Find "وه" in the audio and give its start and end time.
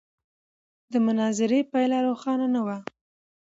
2.65-2.77